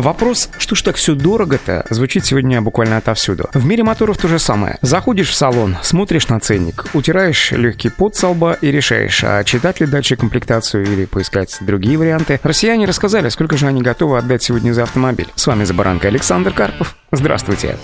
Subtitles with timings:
[0.00, 3.50] Вопрос, что ж так все дорого-то, звучит сегодня буквально отовсюду.
[3.52, 4.78] В мире моторов то же самое.
[4.80, 9.80] Заходишь в салон, смотришь на ценник, утираешь легкий пот со лба и решаешь, а читать
[9.80, 12.40] ли дальше комплектацию или поискать другие варианты.
[12.42, 15.28] Россияне рассказали, сколько же они готовы отдать сегодня за автомобиль.
[15.34, 16.96] С вами «За баранкой» Александр Карпов.
[17.12, 17.76] Здравствуйте.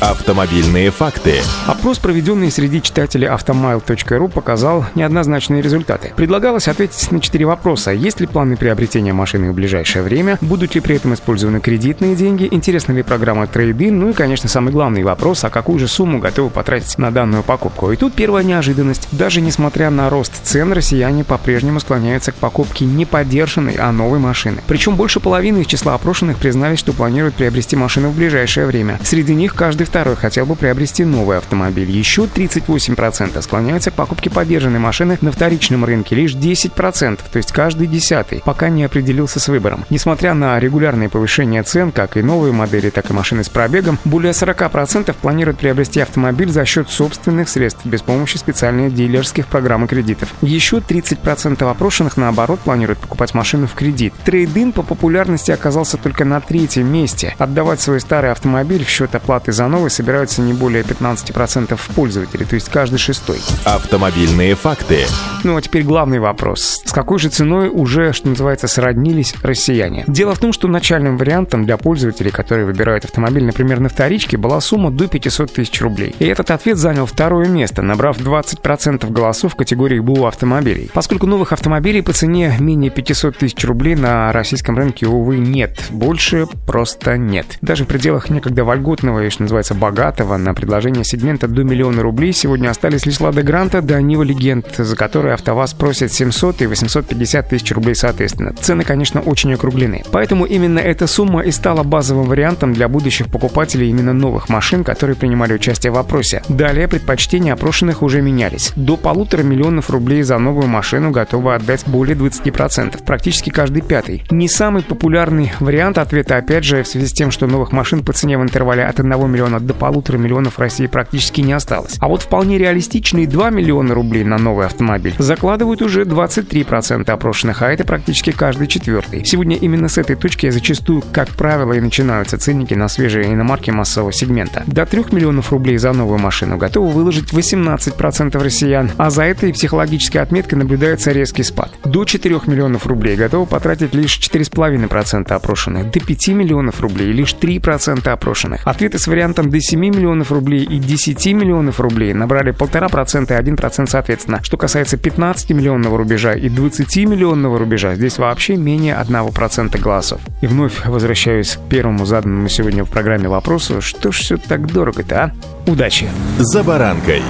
[0.00, 1.40] Автомобильные факты.
[1.66, 6.12] Опрос, проведенный среди читателей автомайл.ру, показал неоднозначные результаты.
[6.14, 7.92] Предлагалось ответить на четыре вопроса.
[7.92, 10.36] Есть ли планы приобретения машины в ближайшее время?
[10.42, 12.46] Будут ли при этом использованы кредитные деньги?
[12.50, 13.98] Интересна ли программа трейдин?
[13.98, 17.90] Ну и, конечно, самый главный вопрос, а какую же сумму готовы потратить на данную покупку?
[17.90, 19.08] И тут первая неожиданность.
[19.12, 24.60] Даже несмотря на рост цен, россияне по-прежнему склоняются к покупке не поддержанной, а новой машины.
[24.66, 29.00] Причем больше половины из числа опрошенных признались, что планируют приобрести машину в ближайшее время.
[29.02, 31.90] Среди них каждый второй хотел бы приобрести новый автомобиль.
[31.90, 36.14] Еще 38% склоняются к покупке поддержанной машины на вторичном рынке.
[36.14, 39.86] Лишь 10%, то есть каждый десятый, пока не определился с выбором.
[39.88, 44.32] Несмотря на регулярные повышения цен, как и новые модели, так и машины с пробегом, более
[44.32, 50.30] 40% планируют приобрести автомобиль за счет собственных средств, без помощи специальных дилерских программ и кредитов.
[50.42, 54.14] Еще 30% опрошенных, наоборот, планируют покупать машину в кредит.
[54.24, 57.34] Трейдин по популярности оказался только на третьем месте.
[57.38, 62.46] Отдавать свой старый автомобиль автомобиль в счет оплаты за новый собираются не более 15% пользователей,
[62.46, 63.38] то есть каждый шестой.
[63.64, 65.06] Автомобильные факты.
[65.44, 66.80] Ну а теперь главный вопрос.
[66.84, 70.04] С какой же ценой уже, что называется, сроднились россияне?
[70.06, 74.60] Дело в том, что начальным вариантом для пользователей, которые выбирают автомобиль, например, на вторичке, была
[74.60, 76.14] сумма до 500 тысяч рублей.
[76.18, 80.90] И этот ответ занял второе место, набрав 20% голосов в категории БУ автомобилей.
[80.94, 85.84] Поскольку новых автомобилей по цене менее 500 тысяч рублей на российском рынке, увы, нет.
[85.90, 87.58] Больше просто нет.
[87.60, 92.02] Даже в пределах некогда когда вольготного и, что называется, богатого на предложение сегмента до миллиона
[92.02, 96.66] рублей сегодня остались лишь Лада Гранта да Нива Легенд, за которые АвтоВАЗ просит 700 и
[96.68, 98.54] 850 тысяч рублей соответственно.
[98.60, 100.04] Цены, конечно, очень округлены.
[100.12, 105.16] Поэтому именно эта сумма и стала базовым вариантом для будущих покупателей именно новых машин, которые
[105.16, 106.42] принимали участие в опросе.
[106.48, 108.72] Далее предпочтения опрошенных уже менялись.
[108.76, 114.24] До полутора миллионов рублей за новую машину готовы отдать более 20%, практически каждый пятый.
[114.30, 118.12] Не самый популярный вариант ответа, опять же, в связи с тем, что новых машин по
[118.12, 121.96] цене в интервале от 1 миллиона до полутора миллионов в России практически не осталось.
[122.00, 127.72] А вот вполне реалистичные 2 миллиона рублей на новый автомобиль закладывают уже 23% опрошенных, а
[127.72, 129.24] это практически каждый четвертый.
[129.24, 134.12] Сегодня именно с этой точки зачастую, как правило, и начинаются ценники на свежие иномарки массового
[134.12, 134.64] сегмента.
[134.66, 140.20] До 3 миллионов рублей за новую машину готовы выложить 18% россиян, а за этой психологической
[140.20, 141.70] отметкой наблюдается резкий спад.
[141.84, 148.08] До 4 миллионов рублей готовы потратить лишь 4,5% опрошенных, до 5 миллионов рублей лишь 3%
[148.08, 148.66] опрошенных.
[148.66, 153.86] Ответы с вариантом до 7 миллионов рублей и 10 миллионов рублей набрали 1,5% и 1%
[153.86, 154.40] соответственно.
[154.42, 160.20] Что касается 15 миллионного рубежа и 20 миллионного рубежа, здесь вообще менее 1% голосов.
[160.42, 165.24] И вновь возвращаюсь к первому заданному сегодня в программе вопросу, что ж все так дорого-то,
[165.66, 165.70] а?
[165.70, 166.08] Удачи!
[166.38, 167.20] За баранкой.